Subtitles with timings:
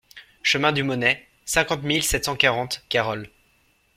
[0.41, 3.29] Chemin du Maunet, cinquante mille sept cent quarante Carolles